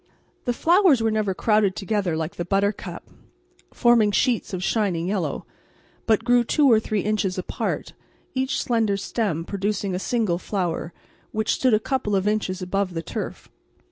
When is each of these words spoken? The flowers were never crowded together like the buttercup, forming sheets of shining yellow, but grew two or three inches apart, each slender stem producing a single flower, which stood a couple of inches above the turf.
The 0.45 0.51
flowers 0.53 0.99
were 1.03 1.11
never 1.11 1.35
crowded 1.35 1.75
together 1.75 2.17
like 2.17 2.35
the 2.37 2.43
buttercup, 2.43 3.07
forming 3.71 4.09
sheets 4.11 4.51
of 4.51 4.63
shining 4.63 5.05
yellow, 5.07 5.45
but 6.07 6.23
grew 6.23 6.43
two 6.43 6.71
or 6.71 6.79
three 6.79 7.01
inches 7.01 7.37
apart, 7.37 7.93
each 8.33 8.57
slender 8.63 8.97
stem 8.97 9.45
producing 9.45 9.93
a 9.93 9.99
single 9.99 10.39
flower, 10.39 10.91
which 11.31 11.53
stood 11.53 11.75
a 11.75 11.79
couple 11.79 12.15
of 12.15 12.27
inches 12.27 12.63
above 12.63 12.95
the 12.95 13.03
turf. 13.03 13.47